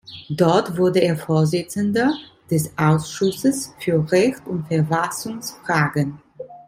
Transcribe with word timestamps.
Dort 0.31 0.77
wurde 0.77 0.97
er 0.99 1.15
Vorsitzender 1.15 2.15
des 2.49 2.75
Ausschusses 2.75 3.71
für 3.77 4.11
Recht 4.11 4.47
und 4.47 4.65
Verfassungsfragen. 4.67 6.19